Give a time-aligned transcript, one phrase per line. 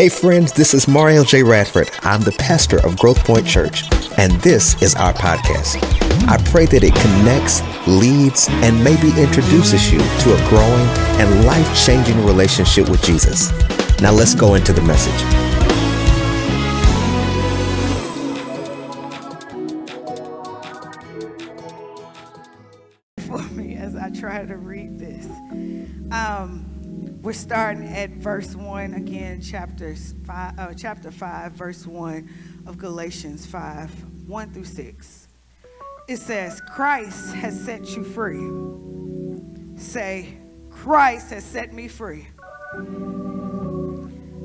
[0.00, 1.42] Hey friends, this is Mario J.
[1.42, 1.90] Radford.
[2.00, 3.82] I'm the pastor of Growth Point Church,
[4.16, 5.76] and this is our podcast.
[6.26, 10.86] I pray that it connects, leads, and maybe introduces you to a growing
[11.20, 13.50] and life changing relationship with Jesus.
[14.00, 15.20] Now let's go into the message.
[23.26, 25.26] For me, as I try to read this,
[26.10, 26.69] um,
[27.22, 32.30] we're starting at verse one again, chapters five, uh, chapter five, verse one
[32.66, 33.90] of Galatians five,
[34.26, 35.28] one through six.
[36.08, 38.40] It says, "Christ has set you free."
[39.76, 40.38] Say,
[40.70, 42.26] "Christ has set me free."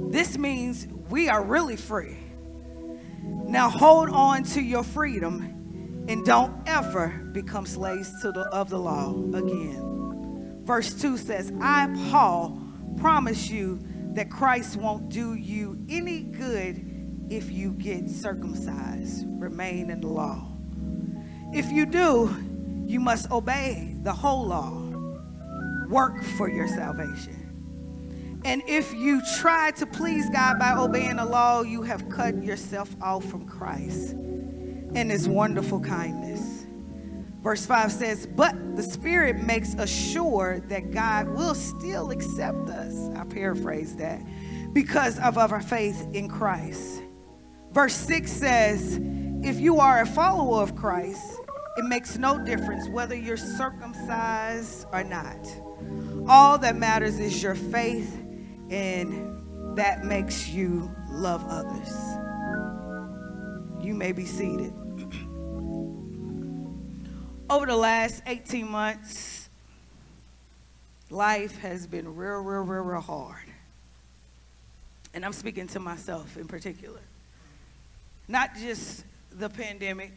[0.10, 2.18] This means we are really free.
[3.46, 5.56] Now hold on to your freedom
[6.08, 10.62] and don't ever become slaves to the, of the law again.
[10.64, 12.60] Verse 2 says, I, Paul,
[13.06, 13.80] promise you
[14.16, 20.48] that Christ won't do you any good if you get circumcised, remain in the law.
[21.54, 22.36] If you do,
[22.88, 24.72] you must obey the whole law,
[25.88, 28.42] work for your salvation.
[28.44, 32.90] And if you try to please God by obeying the law, you have cut yourself
[33.04, 36.42] off from Christ and his wonderful kindness.
[37.46, 43.16] Verse 5 says, But the Spirit makes us sure that God will still accept us.
[43.16, 44.20] I paraphrase that
[44.74, 47.04] because of our faith in Christ.
[47.72, 49.00] Verse 6 says,
[49.44, 51.40] If you are a follower of Christ,
[51.78, 55.38] it makes no difference whether you're circumcised or not.
[56.28, 58.12] All that matters is your faith
[58.72, 61.96] and that makes you love others.
[63.86, 64.74] You may be seated.
[67.48, 69.50] Over the last 18 months,
[71.12, 73.46] life has been real, real, real, real hard.
[75.14, 77.00] And I'm speaking to myself in particular.
[78.28, 80.12] Not just the pandemic,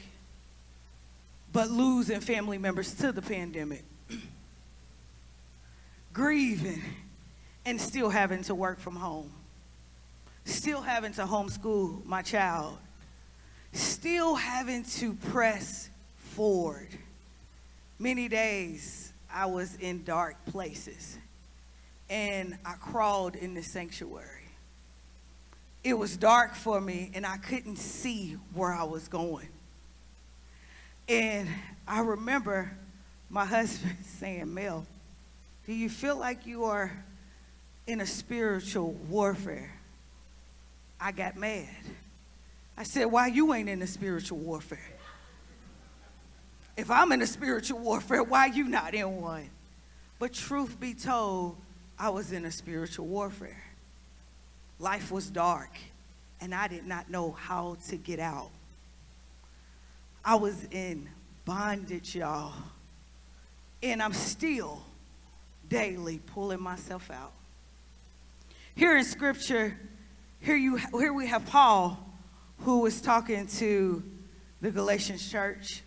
[1.53, 3.85] but losing family members to the pandemic.
[6.15, 6.83] Grieving
[7.67, 9.31] and still having to work from home,
[10.47, 12.79] still having to homeschool my child,
[13.75, 16.89] still having to press forward.
[17.99, 21.19] Many days I was in dark places
[22.09, 24.27] and I crawled in the sanctuary.
[25.85, 29.49] It was dark for me and I couldn't see where I was going.
[31.09, 31.49] And
[31.87, 32.71] I remember
[33.31, 34.87] my husband saying, Mel,
[35.67, 36.93] do you feel like you are
[37.89, 39.73] in a spiritual warfare.
[41.01, 41.67] I got mad.
[42.77, 44.79] I said, Why you ain't in a spiritual warfare?
[46.79, 49.51] If I'm in a spiritual warfare, why you not in one?
[50.21, 51.57] But truth be told,
[51.99, 53.65] I was in a spiritual warfare.
[54.79, 55.77] Life was dark,
[56.41, 58.51] and I did not know how to get out.
[60.25, 61.09] I was in
[61.45, 62.53] bondage, y'all.
[63.83, 64.81] And I'm still
[65.69, 67.33] daily pulling myself out.
[68.77, 69.77] Here in scripture,
[70.41, 71.99] here, you, here we have Paul
[72.61, 74.01] who was talking to
[74.61, 75.83] the Galatians church.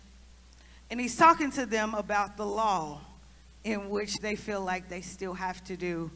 [0.92, 3.00] And he's talking to them about the law
[3.64, 6.10] in which they feel like they still have to do.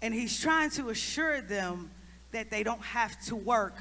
[0.00, 1.90] And he's trying to assure them
[2.30, 3.74] that they don't have to work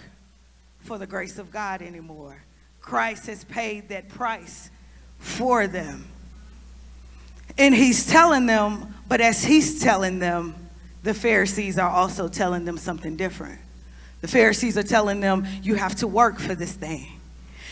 [0.80, 2.36] for the grace of God anymore.
[2.82, 4.72] Christ has paid that price
[5.20, 6.08] for them.
[7.60, 10.56] And he's telling them, but as he's telling them,
[11.04, 13.60] the Pharisees are also telling them something different.
[14.22, 17.17] The Pharisees are telling them, you have to work for this thing.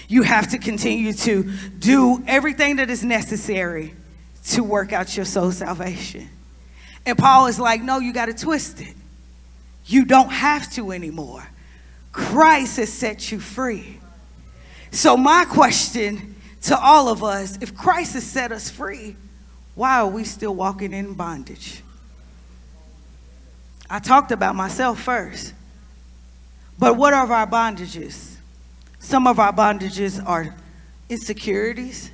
[0.08, 1.44] You have to continue to
[1.80, 3.94] do everything that is necessary
[4.48, 6.30] to work out your soul salvation.
[7.06, 8.96] And Paul is like, no, you got to twist it.
[9.86, 11.48] You don't have to anymore.
[12.12, 14.00] Christ has set you free.
[14.92, 19.16] So, my question to all of us if Christ has set us free,
[19.76, 21.82] why are we still walking in bondage?
[23.90, 25.54] I talked about myself first.
[26.80, 28.35] But what are our bondages?
[29.06, 30.56] Some of our bondages are
[31.10, 32.10] insecurities.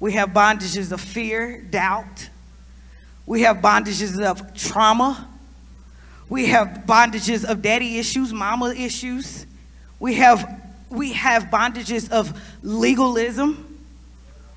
[0.00, 2.30] We have bondages of fear, doubt.
[3.26, 5.28] We have bondages of trauma.
[6.30, 9.44] We have bondages of daddy issues, mama issues.
[10.00, 13.78] We have, we have bondages of legalism.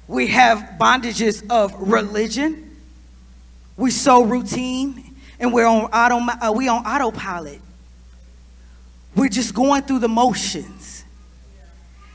[0.07, 2.77] We have bondages of religion.
[3.75, 7.59] We so routine and we're on auto, uh, we on autopilot.
[9.13, 11.00] We're just going through the motions.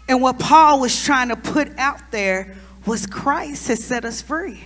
[0.08, 4.62] And what Paul was trying to put out there was Christ has set us free.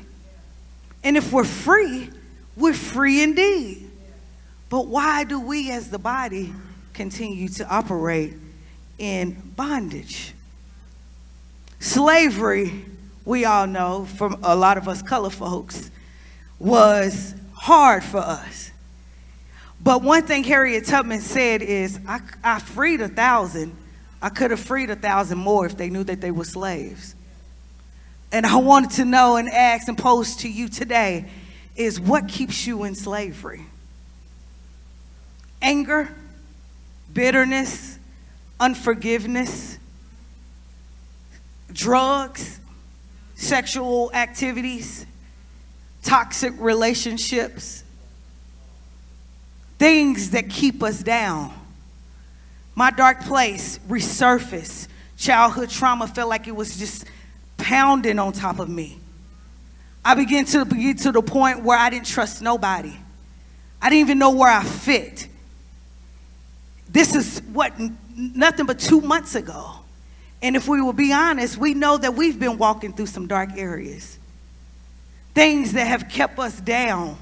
[1.02, 2.10] And if we're free,
[2.56, 3.90] we're free indeed.
[4.68, 6.52] But why do we as the body
[6.92, 8.34] continue to operate
[8.98, 10.34] in bondage?
[11.80, 12.84] Slavery,
[13.24, 15.90] we all know from a lot of us color folks,
[16.58, 18.70] was hard for us.
[19.82, 23.74] But one thing Harriet Tubman said is, I, I freed a thousand.
[24.22, 27.14] I could have freed a thousand more if they knew that they were slaves.
[28.32, 31.28] And I wanted to know and ask and pose to you today
[31.74, 33.64] is what keeps you in slavery?
[35.62, 36.14] Anger,
[37.12, 37.98] bitterness,
[38.58, 39.78] unforgiveness,
[41.72, 42.60] drugs,
[43.34, 45.06] sexual activities,
[46.02, 47.82] toxic relationships,
[49.78, 51.52] things that keep us down.
[52.80, 54.88] My dark place resurfaced.
[55.18, 57.04] Childhood trauma felt like it was just
[57.58, 58.98] pounding on top of me.
[60.02, 62.96] I began to get to the point where I didn't trust nobody.
[63.82, 65.28] I didn't even know where I fit.
[66.88, 67.74] This is what
[68.16, 69.72] nothing but two months ago.
[70.40, 73.50] And if we will be honest, we know that we've been walking through some dark
[73.58, 74.18] areas.
[75.34, 77.18] Things that have kept us down.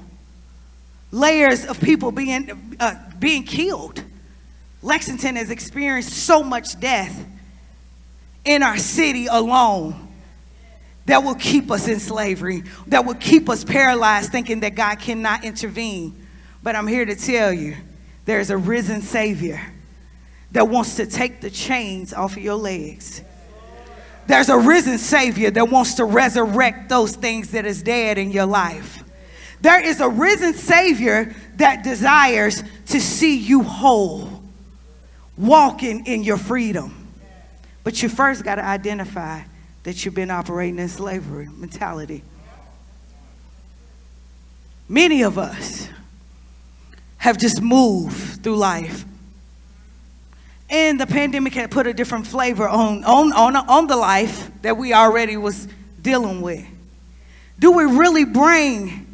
[1.11, 4.05] Layers of people being, uh, being killed.
[4.81, 7.25] Lexington has experienced so much death
[8.45, 10.07] in our city alone
[11.05, 15.43] that will keep us in slavery, that will keep us paralyzed thinking that God cannot
[15.43, 16.27] intervene.
[16.61, 17.75] But I'm here to tell you
[18.25, 19.61] there's a risen Savior
[20.51, 23.21] that wants to take the chains off of your legs.
[24.27, 28.45] There's a risen Savior that wants to resurrect those things that is dead in your
[28.45, 29.03] life.
[29.61, 34.38] There is a risen Savior that desires to see you whole,
[35.39, 37.07] walking in your freedom.
[37.83, 39.41] But you first got to identify
[39.83, 42.23] that you've been operating in slavery mentality.
[44.87, 45.87] Many of us
[47.17, 49.05] have just moved through life.
[50.69, 54.77] And the pandemic had put a different flavor on, on, on, on the life that
[54.77, 55.67] we already was
[56.01, 56.65] dealing with.
[57.57, 59.07] Do we really bring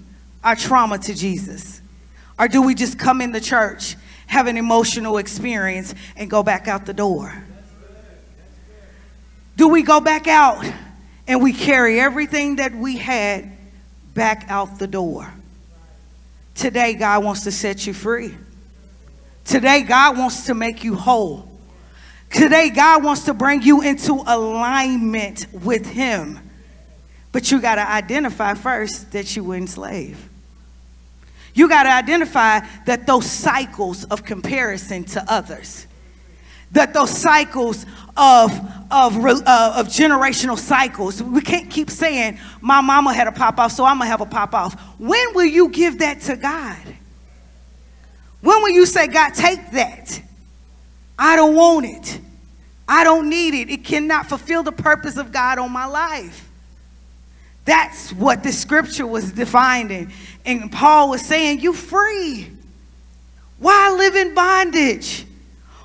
[0.43, 1.81] our trauma to Jesus?
[2.37, 3.95] Or do we just come in the church,
[4.27, 7.33] have an emotional experience, and go back out the door?
[9.55, 10.65] Do we go back out
[11.27, 13.51] and we carry everything that we had
[14.13, 15.31] back out the door?
[16.55, 18.33] Today, God wants to set you free.
[19.43, 21.49] Today, God wants to make you whole.
[22.31, 26.39] Today, God wants to bring you into alignment with Him.
[27.31, 30.21] But you got to identify first that you were enslaved.
[31.55, 35.87] You got to identify that those cycles of comparison to others,
[36.73, 37.85] that those cycles
[38.17, 38.51] of,
[38.91, 41.23] of, uh, of generational cycles.
[41.23, 44.25] We can't keep saying, my mama had a pop off, so I'm to have a
[44.25, 44.79] pop off.
[44.99, 46.77] When will you give that to God?
[48.41, 50.21] When will you say, God, take that?
[51.17, 52.19] I don't want it.
[52.87, 53.69] I don't need it.
[53.69, 56.44] It cannot fulfill the purpose of God on my life.
[57.65, 60.11] That's what the scripture was defining.
[60.45, 62.51] And Paul was saying, You free.
[63.57, 65.25] Why live in bondage?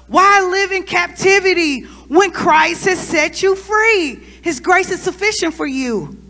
[0.06, 4.17] Why live in captivity when Christ has set you free?
[4.43, 6.21] His grace is sufficient for you.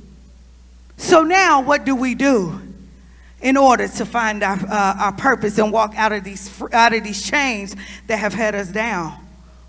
[0.98, 2.60] So now, what do we do
[3.40, 7.02] in order to find our, uh, our purpose and walk out of these out of
[7.02, 7.74] these chains
[8.06, 9.16] that have had us down?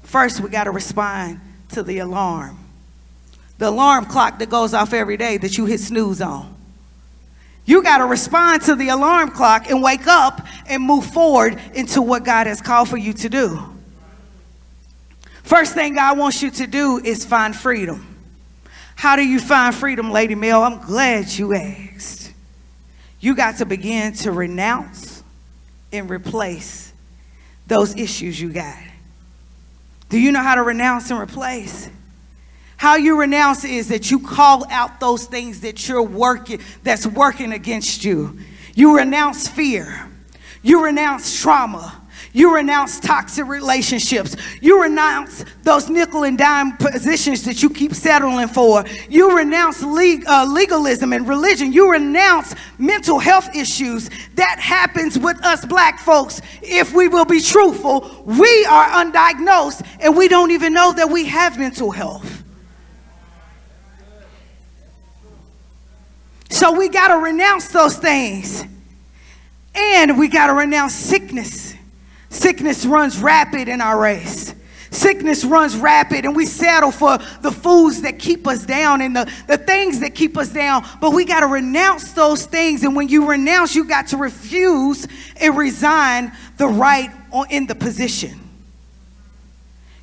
[0.03, 2.59] First, we got to respond to the alarm,
[3.61, 6.51] the alarm clock that goes off every day that you hit snooze on.
[7.63, 12.01] You got to respond to the alarm clock and wake up and move forward into
[12.01, 13.59] what God has called for you to do.
[15.43, 18.17] First thing God wants you to do is find freedom.
[18.95, 20.63] How do you find freedom, Lady Mel?
[20.63, 22.33] I'm glad you asked.
[23.19, 25.21] You got to begin to renounce
[25.93, 26.91] and replace
[27.67, 28.79] those issues you got.
[30.09, 31.91] Do you know how to renounce and replace?
[32.81, 37.53] How you renounce is that you call out those things that you're working, that's working
[37.53, 38.39] against you.
[38.73, 40.09] You renounce fear.
[40.63, 42.01] You renounce trauma.
[42.33, 44.35] You renounce toxic relationships.
[44.61, 48.83] You renounce those nickel and dime positions that you keep settling for.
[49.07, 51.71] You renounce leg, uh, legalism and religion.
[51.71, 54.09] You renounce mental health issues.
[54.33, 56.41] That happens with us black folks.
[56.63, 61.25] If we will be truthful, we are undiagnosed and we don't even know that we
[61.25, 62.40] have mental health.
[66.51, 68.63] So we got to renounce those things.
[69.73, 71.73] And we got to renounce sickness.
[72.29, 74.53] Sickness runs rapid in our race.
[74.89, 79.31] Sickness runs rapid, and we settle for the foods that keep us down and the,
[79.47, 80.85] the things that keep us down.
[80.99, 82.83] But we got to renounce those things.
[82.83, 85.07] And when you renounce, you got to refuse
[85.39, 87.09] and resign the right
[87.49, 88.37] in the position.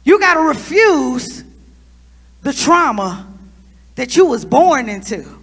[0.05, 1.45] You got to refuse
[2.40, 3.26] the trauma
[3.97, 5.38] that you was born into.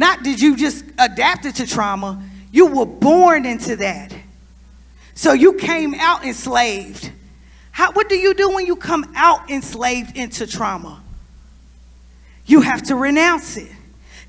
[0.00, 4.14] Not did you just adapt it to trauma, you were born into that.
[5.12, 7.12] So you came out enslaved.
[7.70, 11.02] How, what do you do when you come out enslaved into trauma?
[12.46, 13.70] You have to renounce it.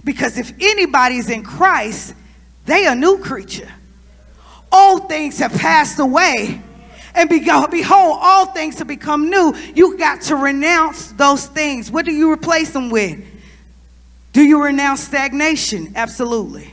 [0.04, 2.16] Because if anybody's in Christ,
[2.66, 3.72] they a new creature.
[4.74, 6.62] Old things have passed away.
[7.16, 9.56] And behold, all things have become new.
[9.74, 11.90] You got to renounce those things.
[11.90, 13.31] What do you replace them with?
[14.34, 15.94] Do you renounce stagnation?
[15.96, 16.72] Absolutely.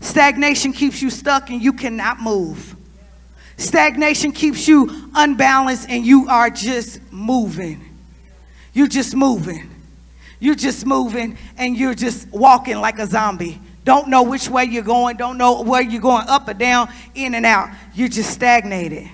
[0.00, 2.76] Stagnation keeps you stuck and you cannot move.
[3.56, 7.84] Stagnation keeps you unbalanced and you are just moving.
[8.72, 9.68] You're just moving.
[10.38, 13.60] You're just moving and you're just walking like a zombie.
[13.84, 17.34] Don't know which way you're going, don't know where you're going, up or down, in
[17.34, 17.70] and out.
[17.94, 19.08] You're just stagnated.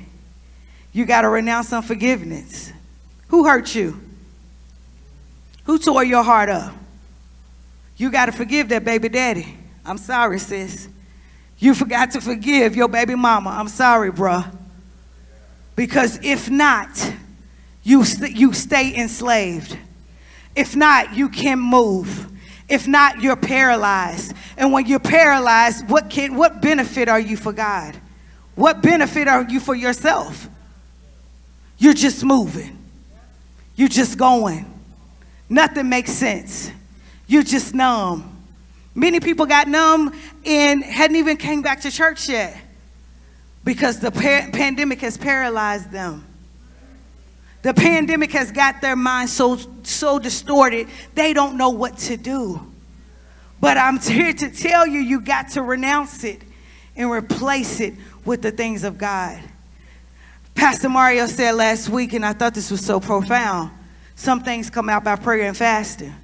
[0.92, 2.73] You got to renounce unforgiveness.
[3.28, 4.00] Who hurt you?
[5.64, 6.75] Who tore your heart up?
[7.96, 9.56] You got to forgive that baby daddy.
[9.84, 10.88] I'm sorry, sis.
[11.58, 13.50] You forgot to forgive your baby mama.
[13.50, 14.54] I'm sorry, bruh.
[15.76, 17.12] Because if not,
[17.82, 19.78] you, st- you stay enslaved.
[20.56, 22.30] If not, you can move.
[22.68, 24.34] If not, you're paralyzed.
[24.56, 27.96] And when you're paralyzed, what, can, what benefit are you for God?
[28.54, 30.48] What benefit are you for yourself?
[31.76, 32.78] You're just moving.
[33.74, 34.64] You're just going.
[35.48, 36.70] Nothing makes sense.
[37.26, 38.31] You're just numb.
[38.95, 40.14] Many people got numb
[40.45, 42.57] and hadn't even came back to church yet
[43.64, 46.25] because the pandemic has paralyzed them.
[47.62, 52.61] The pandemic has got their minds so, so distorted, they don't know what to do.
[53.59, 56.43] But I'm here to tell you, you got to renounce it
[56.95, 59.40] and replace it with the things of God.
[60.54, 63.71] Pastor Mario said last week, and I thought this was so profound
[64.16, 66.14] some things come out by prayer and fasting.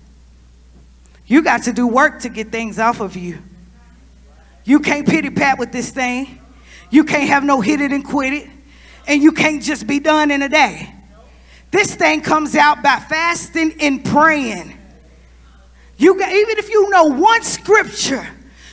[1.30, 3.38] You got to do work to get things off of you.
[4.64, 6.40] You can't pity pat with this thing.
[6.90, 8.50] You can't have no hit it and quit it.
[9.06, 10.92] And you can't just be done in a day.
[11.70, 14.76] This thing comes out by fasting and praying.
[15.98, 18.28] You got, even if you know one scripture,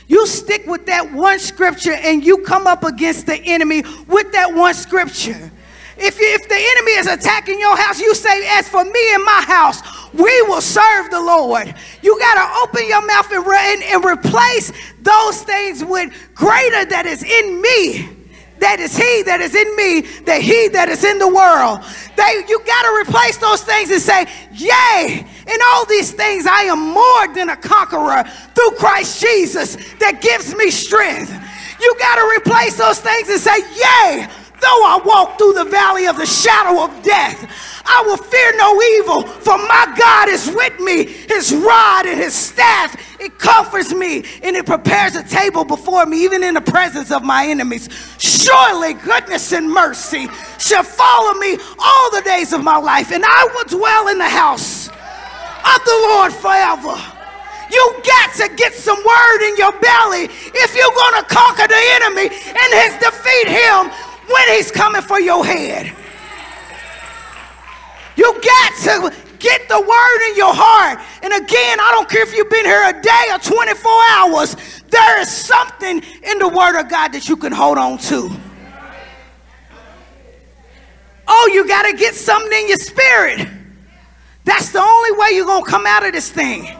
[0.08, 4.52] you stick with that one scripture and you come up against the enemy with that
[4.52, 5.52] one scripture.
[5.98, 9.44] If, if the enemy is attacking your house, you say, As for me and my
[9.46, 11.74] house, we will serve the Lord.
[12.02, 17.06] You got to open your mouth and, re- and replace those things with greater that
[17.06, 18.18] is in me
[18.60, 21.80] that is he that is in me, that he that is in the world.
[22.16, 26.62] They, you got to replace those things and say, Yay, in all these things I
[26.62, 28.24] am more than a conqueror
[28.54, 31.32] through Christ Jesus that gives me strength.
[31.80, 34.28] You got to replace those things and say, Yay,
[34.60, 38.82] though I walk through the valley of the shadow of death, I will fear no
[38.98, 41.04] evil, for my God is with me.
[41.04, 46.22] His rod and his staff, it comforts me, and it prepares a table before me,
[46.22, 47.88] even in the presence of my enemies.
[48.18, 53.48] Surely goodness and mercy shall follow me all the days of my life, and I
[53.54, 56.96] will dwell in the house of the Lord forever.
[57.70, 61.82] You got to get some word in your belly if you're going to conquer the
[62.00, 63.92] enemy and his defeat him
[64.28, 65.92] when he's coming for your head.
[68.16, 70.98] You got to get the word in your heart.
[71.22, 74.56] And again, I don't care if you've been here a day or 24 hours,
[74.90, 78.30] there is something in the word of God that you can hold on to.
[81.28, 83.48] Oh, you got to get something in your spirit.
[84.44, 86.74] That's the only way you're going to come out of this thing.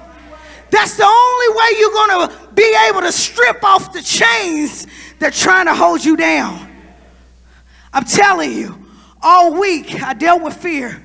[0.71, 4.87] That's the only way you're going to be able to strip off the chains
[5.19, 6.69] that are trying to hold you down.
[7.93, 8.79] I'm telling you,
[9.23, 11.03] all week I dealt with fear.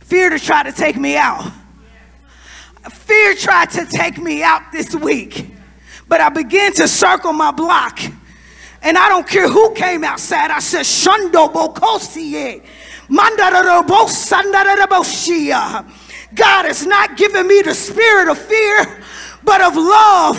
[0.00, 1.50] Fear to try to take me out.
[2.90, 5.50] Fear tried to take me out this week.
[6.08, 8.00] But I began to circle my block.
[8.82, 10.50] And I don't care who came outside.
[10.50, 12.62] I said, Shundo Bokosie.
[16.34, 19.02] God has not given me the spirit of fear,
[19.44, 20.38] but of love,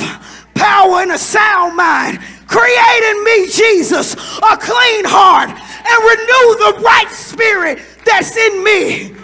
[0.55, 2.19] power, and a sound mind.
[2.53, 9.15] Create in me, Jesus, a clean heart and renew the right spirit that's in me.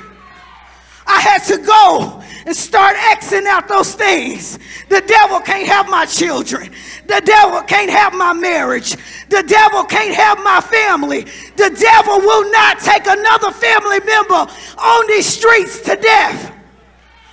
[1.05, 4.57] I had to go and start Xing out those things.
[4.89, 6.71] The devil can't have my children.
[7.05, 8.95] The devil can't have my marriage.
[9.29, 11.25] The devil can't have my family.
[11.55, 16.51] The devil will not take another family member on these streets to death.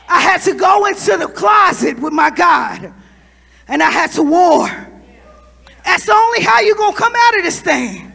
[0.08, 2.92] I had to go into the closet with my God
[3.66, 4.68] and I had to war.
[5.86, 8.12] That's the only how you're going to come out of this thing.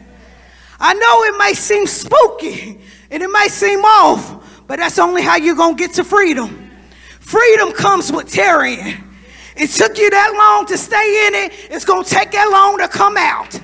[0.78, 2.78] I know it may seem spooky
[3.10, 6.70] and it may seem off, but that's only how you're going to get to freedom.
[7.18, 9.02] Freedom comes with tarrying.
[9.56, 12.76] It took you that long to stay in it, it's going to take that long
[12.78, 13.58] to come out.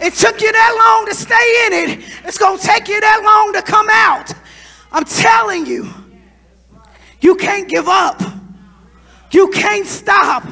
[0.00, 3.22] It took you that long to stay in it, it's going to take you that
[3.24, 4.32] long to come out.
[4.92, 5.88] I'm telling you,
[7.20, 8.22] you can't give up.
[9.32, 10.44] You can't stop.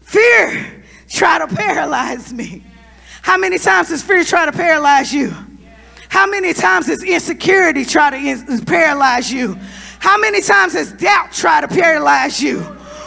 [0.00, 0.81] Fear
[1.12, 2.64] try to paralyze me.
[3.20, 5.32] How many times does fear try to paralyze you?
[6.08, 9.58] How many times does insecurity try to in- paralyze you?
[10.00, 12.60] How many times does doubt try to paralyze you?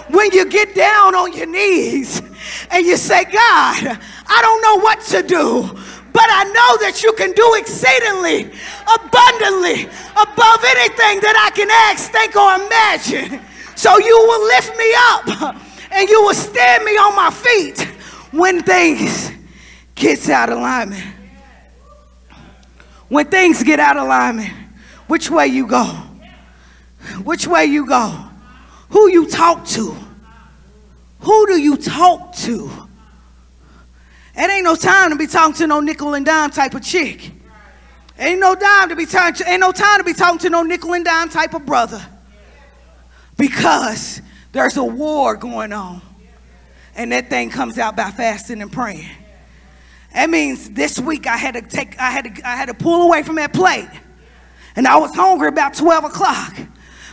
[0.10, 2.22] When you get down on your knees
[2.72, 5.62] and you say, God, I don't know what to do,
[6.14, 8.54] but I know that you can do exceedingly,
[8.86, 13.42] abundantly, above anything that I can ask, think, or imagine.
[13.76, 17.95] So you will lift me up and you will stand me on my feet
[18.36, 19.32] when things
[19.96, 21.04] gets out of alignment.
[23.08, 24.52] When things get out of alignment,
[25.08, 25.86] which way you go?
[27.24, 28.30] Which way you go?
[28.90, 29.96] Who you talk to?
[31.20, 32.70] Who do you talk to?
[34.36, 37.32] It ain't no time to be talking to no nickel and dime type of chick.
[38.18, 39.48] Ain't no time to be talking.
[39.48, 42.06] Ain't no time to be talking to no nickel and dime type of brother.
[43.38, 46.02] Because there's a war going on,
[46.96, 49.10] and that thing comes out by fasting and praying.
[50.14, 52.00] That means this week I had to take.
[52.00, 52.48] I had to.
[52.48, 53.90] I had to pull away from that plate,
[54.76, 56.56] and I was hungry about 12 o'clock,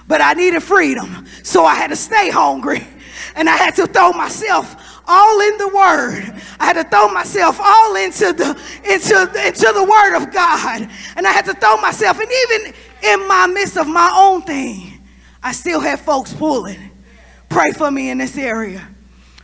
[0.06, 2.86] but I needed freedom, so I had to stay hungry,
[3.34, 6.40] and I had to throw myself all in the word.
[6.60, 8.50] I had to throw myself all into the
[8.84, 10.88] into into the word of God.
[11.16, 15.00] And I had to throw myself and even in my midst of my own thing,
[15.42, 16.90] I still had folks pulling.
[17.48, 18.88] Pray for me in this area.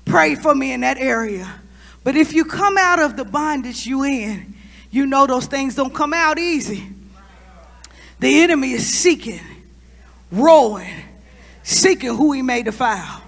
[0.08, 1.60] Pray for me in that area.
[2.02, 4.54] But if you come out of the bondage you in,
[4.90, 6.88] you know those things don't come out easy.
[8.18, 9.40] The enemy is seeking,
[10.32, 10.94] roaring,
[11.62, 13.22] seeking who he may defile.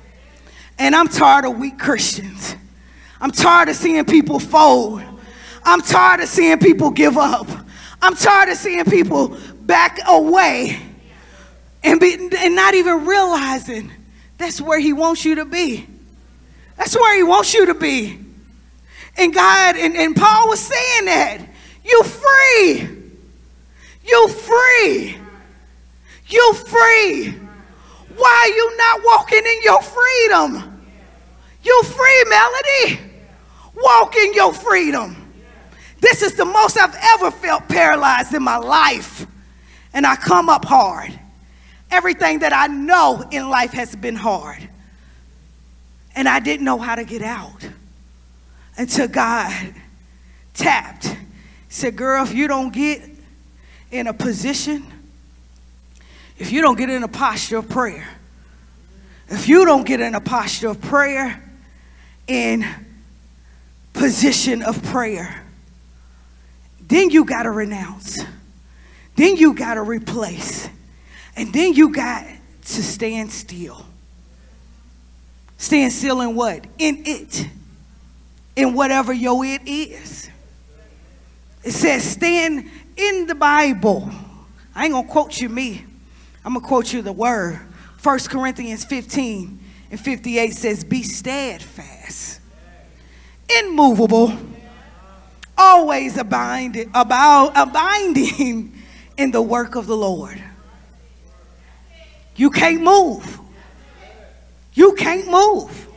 [0.79, 2.57] And I'm tired of weak Christians.
[3.21, 5.03] I'm tired of seeing people fold.
[5.63, 7.47] I'm tired of seeing people give up.
[8.01, 10.81] I'm tired of seeing people back away
[11.83, 13.93] and, be, and not even realizing
[14.39, 15.87] that's where He wants you to be.
[16.81, 18.19] That's where He wants you to be.
[19.19, 21.41] And God, and, and Paul was saying that.
[21.85, 22.89] You free.
[24.03, 25.19] You free.
[26.29, 27.33] You free.
[28.17, 30.87] Why are you not walking in your freedom?
[31.63, 33.13] You free, Melody.
[33.77, 35.17] Walk in your freedom.
[36.01, 39.27] This is the most I've ever felt paralyzed in my life.
[39.93, 41.13] And I come up hard.
[41.91, 44.70] Everything that I know in life has been hard.
[46.15, 47.69] And I didn't know how to get out
[48.77, 49.75] until God
[50.55, 51.17] tapped.
[51.69, 53.03] Said, Girl, if you don't get
[53.91, 54.85] in a position,
[56.39, 58.09] if you don't get in a posture of prayer,
[59.29, 61.43] if you don't get in a posture of prayer,
[62.27, 62.65] in
[63.93, 65.43] position of prayer,
[66.81, 68.19] then you got to renounce.
[69.17, 70.69] Then you got to replace.
[71.37, 73.85] And then you got to stand still.
[75.61, 76.65] Stand still in what?
[76.79, 77.47] In it.
[78.57, 80.31] In whatever your it is.
[81.63, 84.11] It says, stand in the Bible.
[84.75, 85.85] I ain't to quote you me.
[86.47, 87.61] I'm to quote you the word.
[88.03, 92.41] 1 Corinthians 15 and 58 says, Be steadfast,
[93.63, 94.33] immovable,
[95.59, 98.73] always abiding, about, abiding
[99.19, 100.43] in the work of the Lord.
[102.35, 103.41] You can't move.
[104.81, 105.89] You can't move.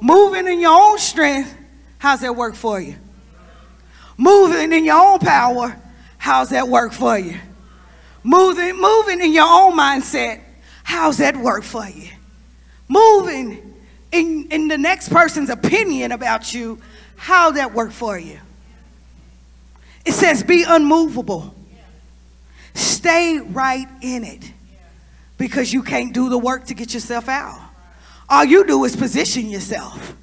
[0.00, 1.56] Moving in your own strength,
[1.98, 2.96] how's that work for you?
[4.16, 5.80] Moving in your own power,
[6.16, 7.38] how's that work for you?
[8.24, 10.40] Moving, moving in your own mindset,
[10.82, 12.08] how's that work for you?
[12.88, 13.76] Moving
[14.10, 16.80] in, in the next person's opinion about you,
[17.14, 18.40] how that work for you?
[20.04, 21.54] It says be unmovable.
[22.74, 24.52] Stay right in it
[25.36, 27.67] because you can't do the work to get yourself out.
[28.28, 30.14] All you do is position yourself.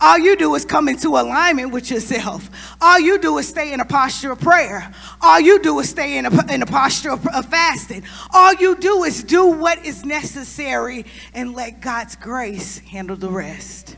[0.00, 2.48] All you do is come into alignment with yourself.
[2.80, 4.92] All you do is stay in a posture of prayer.
[5.20, 8.04] All you do is stay in a, in a posture of, of fasting.
[8.32, 13.96] All you do is do what is necessary and let God's grace handle the rest.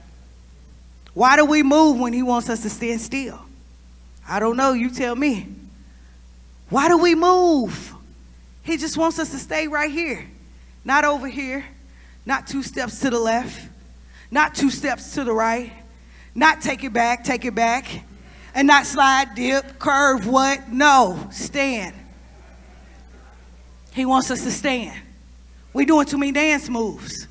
[1.12, 3.38] Why do we move when He wants us to stand still?
[4.26, 4.72] I don't know.
[4.72, 5.48] You tell me.
[6.70, 7.92] Why do we move?
[8.62, 10.26] He just wants us to stay right here,
[10.84, 11.64] not over here,
[12.24, 13.68] not two steps to the left,
[14.30, 15.72] not two steps to the right,
[16.35, 17.87] not take it back, take it back,
[18.54, 20.68] and not slide, dip, curve, what?
[20.70, 21.94] No, stand.
[23.92, 25.00] He wants us to stand.
[25.72, 27.26] we doing too many dance moves.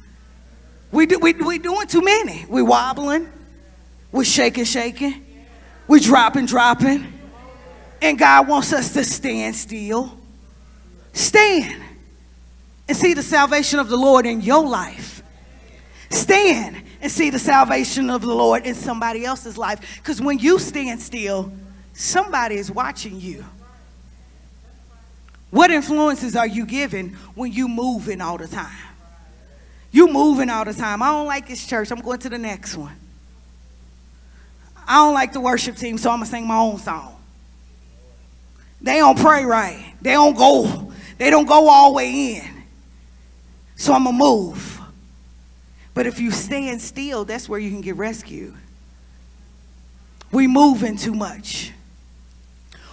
[0.91, 2.45] We, do, we, we doing too many.
[2.49, 3.29] we wobbling.
[4.11, 5.25] we shaking, shaking.
[5.87, 7.13] we dropping, dropping.
[8.01, 10.17] And God wants us to stand still.
[11.13, 11.88] Stand
[12.89, 15.21] and see the salvation of the Lord in your life.
[16.09, 19.79] Stand and see the salvation of the Lord in somebody else's life.
[19.97, 21.51] Because when you stand still,
[21.93, 23.45] somebody is watching you.
[25.51, 28.75] What influences are you giving when you moving all the time?
[29.91, 31.03] You moving all the time.
[31.03, 31.91] I don't like this church.
[31.91, 32.95] I'm going to the next one.
[34.87, 37.15] I don't like the worship team, so I'm gonna sing my own song.
[38.81, 39.93] They don't pray right.
[40.01, 40.91] They don't go.
[41.19, 42.58] They don't go all the way in.
[43.79, 44.81] So I'm gonna move.
[45.93, 48.53] But if you stand still, that's where you can get rescued.
[50.33, 51.71] We moving too much.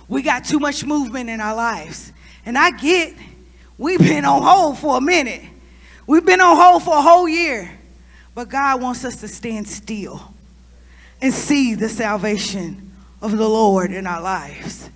[0.06, 2.12] We got too much movement in our lives.
[2.46, 3.14] And I get
[3.76, 5.42] we've been on hold for a minute.
[6.06, 7.68] We've been on hold for a whole year.
[8.36, 10.22] But God wants us to stand still
[11.20, 14.88] and see the salvation of the Lord in our lives.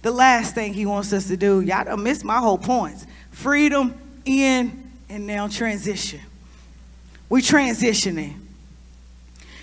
[0.00, 3.06] The last thing he wants us to do, y'all don't miss my whole points.
[3.32, 4.79] Freedom in
[5.10, 6.20] and now transition.
[7.28, 8.36] We're transitioning.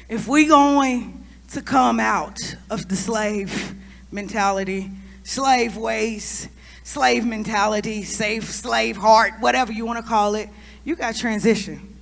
[0.09, 2.37] If we going to come out
[2.69, 3.73] of the slave
[4.11, 4.91] mentality,
[5.23, 6.49] slave ways,
[6.83, 10.49] slave mentality, safe slave heart, whatever you want to call it,
[10.83, 11.97] you got transition.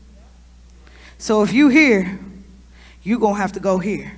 [1.20, 2.20] So if you here,
[3.04, 4.12] you're going to have to go here.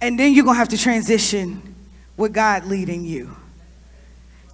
[0.00, 1.74] And then you're going to have to transition
[2.16, 3.34] with God leading you.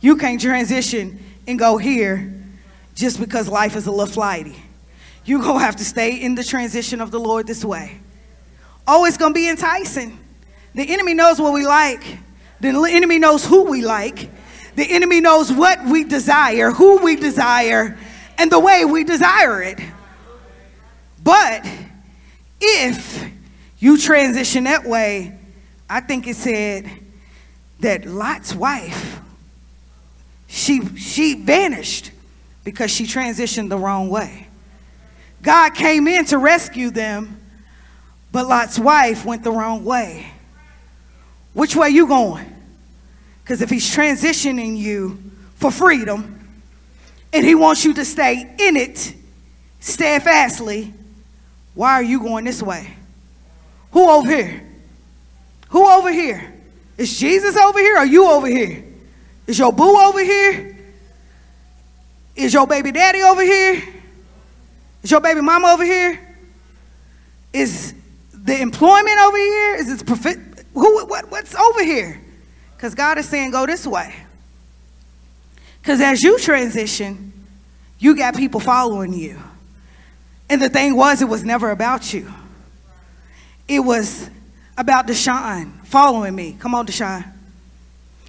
[0.01, 2.38] You can't transition and go here
[2.99, 4.57] just because life is a little flighty
[5.29, 8.01] you're going to have to stay in the transition of the Lord this way.
[8.87, 10.19] Oh, it's going to be enticing.
[10.75, 12.03] The enemy knows what we like,
[12.61, 14.31] the enemy knows who we like,
[14.75, 17.99] the enemy knows what we desire, who we desire,
[18.39, 19.81] and the way we desire it.
[21.23, 21.67] But
[22.61, 23.31] if
[23.79, 25.39] you transition that way,
[25.91, 26.89] I think it said
[27.81, 29.21] that Lot's wife,
[30.47, 32.13] she, she vanished
[32.69, 34.47] because she transitioned the wrong way.
[35.41, 37.41] God came in to rescue them,
[38.31, 40.31] but Lot's wife went the wrong way.
[41.55, 42.45] Which way you going?
[43.43, 45.19] Because if he's transitioning you
[45.55, 46.47] for freedom
[47.33, 49.15] and he wants you to stay in it
[49.81, 50.93] steadfastly,
[51.73, 52.95] why are you going this way?
[53.93, 54.63] Who over here?
[55.71, 56.53] Who over here?
[56.99, 58.85] Is Jesus over here or you over here?
[59.47, 60.78] Is your boo over here?
[62.39, 63.83] Is your baby daddy over here?
[65.03, 66.21] Is your baby mama over here?
[67.53, 67.95] Is
[68.33, 69.75] the employment over here?
[69.75, 72.21] Is it profi- who what, what's over here?
[72.77, 74.15] Because God is saying go this way.
[75.81, 77.33] Because as you transition,
[77.99, 79.37] you got people following you.
[80.49, 82.33] And the thing was, it was never about you.
[83.67, 84.31] It was
[84.77, 86.57] about Deshaun following me.
[86.61, 87.33] Come on, Deshaun.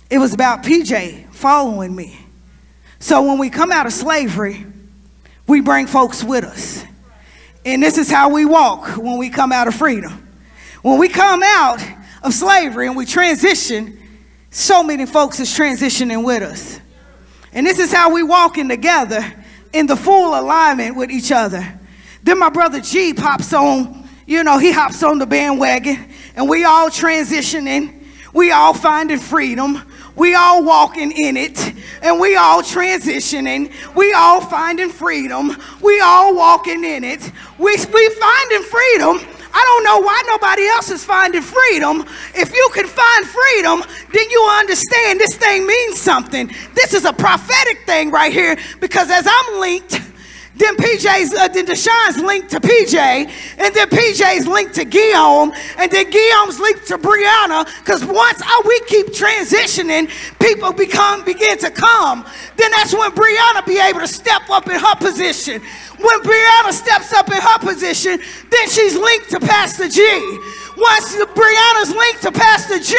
[0.10, 2.26] It was about PJ following me.
[3.00, 4.66] So when we come out of slavery,
[5.48, 6.84] we bring folks with us.
[7.66, 10.28] And this is how we walk when we come out of freedom.
[10.82, 11.82] When we come out
[12.24, 13.98] of slavery and we transition,
[14.52, 16.80] so many folks is transitioning with us.
[17.54, 19.26] And this is how we walking together
[19.74, 21.80] in the full alignment with each other.
[22.24, 26.64] Then my brother G pops on, you know, he hops on the bandwagon and we
[26.64, 28.04] all transitioning.
[28.34, 29.82] We all finding freedom.
[30.20, 33.72] We all walking in it and we all transitioning.
[33.96, 35.56] We all finding freedom.
[35.82, 37.32] We all walking in it.
[37.58, 39.22] We, we finding freedom.
[39.52, 42.06] I don't know why nobody else is finding freedom.
[42.36, 46.52] If you can find freedom, then you understand this thing means something.
[46.76, 50.02] This is a prophetic thing right here because as I'm linked
[50.60, 55.90] Then PJ's, uh, then Deshaun's linked to PJ, and then PJ's linked to Guillaume, and
[55.90, 57.66] then Guillaume's linked to Brianna.
[57.80, 62.26] Because once we keep transitioning, people become begin to come.
[62.58, 65.62] Then that's when Brianna be able to step up in her position.
[65.98, 68.20] When Brianna steps up in her position,
[68.50, 70.02] then she's linked to Pastor G.
[70.78, 72.96] Once Brianna's linked to Pastor G,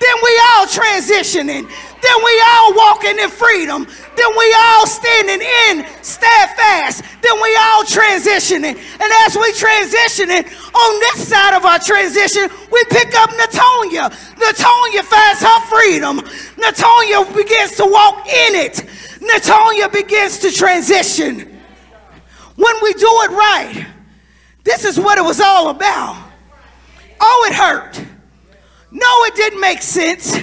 [0.00, 1.70] then we all transitioning.
[2.02, 3.84] Then we all walking in freedom.
[3.84, 7.04] Then we all standing in steadfast.
[7.22, 8.76] Then we all transitioning.
[8.76, 14.10] And as we transitioning, on this side of our transition, we pick up Natonia.
[14.36, 16.20] Natonia finds her freedom.
[16.56, 18.84] Natonia begins to walk in it.
[19.20, 21.60] Natonia begins to transition.
[22.56, 23.86] When we do it right,
[24.64, 26.30] this is what it was all about.
[27.20, 28.02] Oh, it hurt.
[28.90, 30.38] No, it didn't make sense.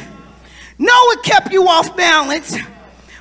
[0.79, 2.55] No, it kept you off balance.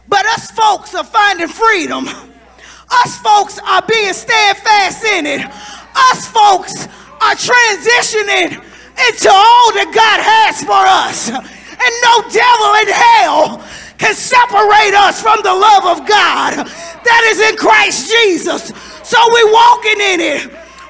[0.09, 2.07] But us folks are finding freedom.
[2.07, 5.45] Us folks are being steadfast in it.
[5.45, 6.87] Us folks
[7.21, 8.63] are transitioning
[9.09, 11.29] into all that God has for us.
[11.29, 13.61] And no devil in hell
[13.99, 18.73] can separate us from the love of God that is in Christ Jesus.
[19.03, 20.41] So we're walking in it.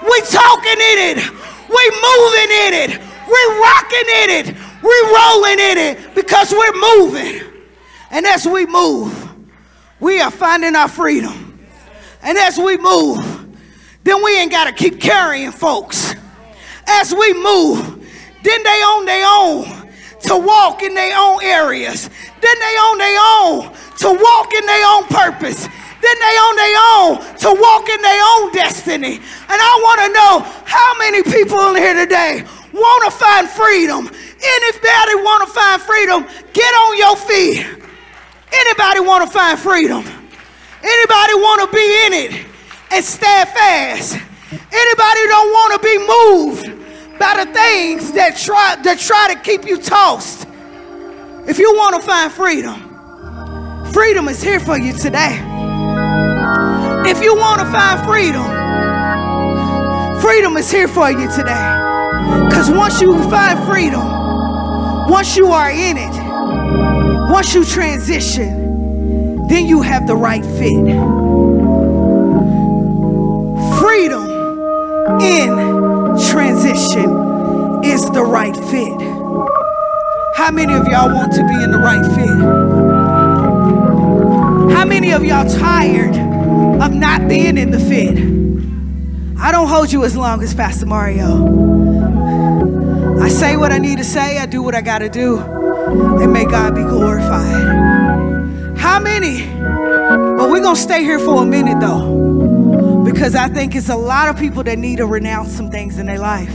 [0.02, 1.18] We talking in it.
[1.66, 2.90] We moving in it.
[3.26, 4.46] We rocking in it.
[4.82, 7.42] We rolling in it because we're moving.
[8.10, 9.34] And as we move,
[10.00, 11.58] we are finding our freedom.
[12.22, 13.18] And as we move,
[14.04, 16.14] then we ain't got to keep carrying folks.
[16.86, 17.78] As we move,
[18.42, 19.64] then they own their own
[20.22, 22.08] to walk in their own areas.
[22.40, 25.68] Then they own their own to walk in their own purpose.
[26.02, 29.16] Then they own their own to walk in their own destiny.
[29.16, 32.44] And I want to know how many people in here today
[32.76, 34.06] want to find freedom.
[34.06, 36.26] Anybody want to find freedom?
[36.52, 37.66] Get on your feet.
[38.52, 40.04] Anybody want to find freedom?
[40.82, 42.46] Anybody want to be in it
[42.92, 44.14] and stand fast?
[44.52, 49.66] Anybody don't want to be moved by the things that try that try to keep
[49.66, 50.46] you tossed?
[51.48, 55.40] If you want to find freedom, freedom is here for you today.
[57.06, 58.44] If you want to find freedom,
[60.20, 61.85] freedom is here for you today.
[62.66, 64.00] Because once you find freedom,
[65.08, 70.84] once you are in it, once you transition, then you have the right fit.
[73.78, 74.28] Freedom
[75.20, 75.48] in
[76.28, 79.00] transition is the right fit.
[80.36, 82.26] How many of y'all want to be in the right fit?
[84.76, 86.16] How many of y'all tired
[86.82, 88.18] of not being in the fit?
[89.40, 91.76] I don't hold you as long as Pastor Mario.
[93.66, 96.76] What I need to say, I do what I got to do, and may God
[96.76, 98.78] be glorified.
[98.78, 99.44] How many?
[99.44, 103.96] But we're going to stay here for a minute though, because I think it's a
[103.96, 106.54] lot of people that need to renounce some things in their life.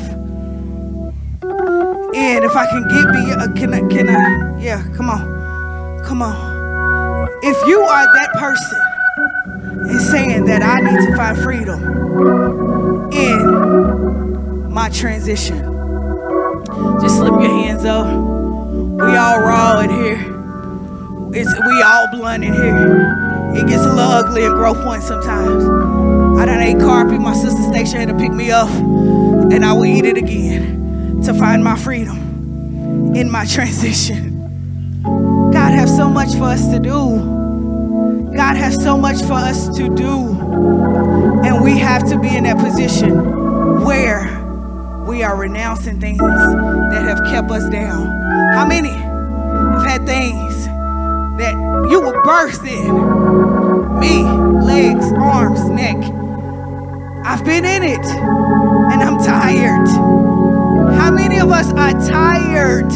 [1.43, 6.21] And if I can get me, uh, can I, can I, yeah, come on, come
[6.21, 7.27] on.
[7.43, 8.79] If you are that person
[9.89, 15.70] and saying that I need to find freedom in my transition,
[17.01, 18.07] just slip your hands up.
[18.07, 20.31] We all raw in here.
[21.33, 23.53] It's, we all blunt in here.
[23.55, 25.63] It gets a little ugly at growth point sometimes.
[26.39, 27.19] I done ate carpet.
[27.19, 31.33] My sister Stacia had to pick me up, and I will eat it again to
[31.33, 34.31] find my freedom in my transition.
[35.51, 38.31] God has so much for us to do.
[38.35, 40.39] God has so much for us to do.
[41.43, 44.40] And we have to be in that position where
[45.21, 48.07] we are renouncing things that have kept us down.
[48.53, 50.65] How many have had things
[51.37, 51.53] that
[51.91, 53.99] you were birthed in?
[53.99, 54.23] Me,
[54.65, 55.97] legs, arms, neck.
[57.23, 59.87] I've been in it and I'm tired.
[60.95, 62.91] How many of us are tired?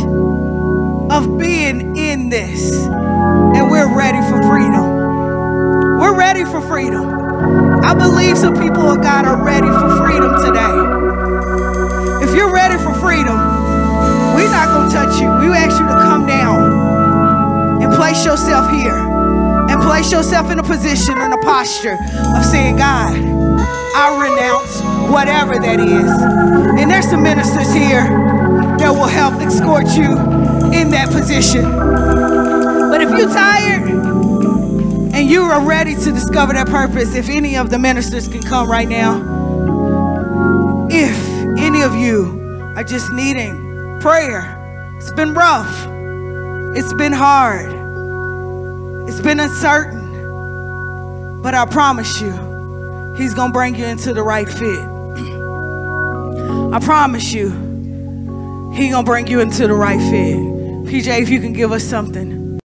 [1.12, 2.74] of being in this.
[2.74, 6.00] And we're ready for freedom.
[6.00, 7.06] We're ready for freedom.
[7.86, 11.05] I believe some people of God are ready for freedom today.
[12.36, 13.38] You're ready for freedom,
[14.36, 15.30] we're not going to touch you.
[15.39, 20.63] We ask you to come down and place yourself here and place yourself in a
[20.63, 21.98] position and a posture
[22.36, 23.15] of saying, God,
[23.95, 26.82] I renounce whatever that is.
[26.82, 28.04] And there's some ministers here
[28.80, 30.12] that will help escort you
[30.78, 31.63] in that position.
[31.63, 33.84] But if you're tired
[35.13, 38.69] and you are ready to discover that purpose, if any of the ministers can come
[38.69, 39.21] right now,
[40.91, 41.35] if
[41.65, 42.39] any of you
[42.75, 44.62] are just needing prayer,
[44.97, 45.88] it's been rough,
[46.78, 47.71] it's been hard,
[49.10, 52.32] it's been uncertain, but I promise you,
[53.17, 54.80] He's going to bring you into the right fit.
[56.71, 57.49] I promise you,
[58.75, 60.38] He's going to bring you into the right fit.
[60.86, 62.60] PJ, if you can give us something.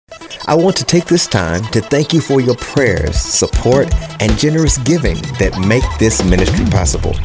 [0.45, 4.77] I want to take this time to thank you for your prayers, support, and generous
[4.77, 7.15] giving that make this ministry possible.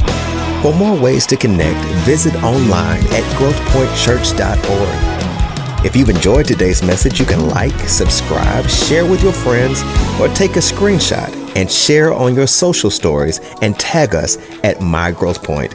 [0.63, 5.85] For more ways to connect, visit online at growthpointchurch.org.
[5.85, 9.83] If you've enjoyed today's message, you can like, subscribe, share with your friends,
[10.21, 15.13] or take a screenshot and share on your social stories and tag us at My
[15.13, 15.75] Growth Point.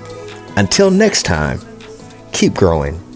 [0.57, 1.59] Until next time,
[2.33, 3.10] keep growing.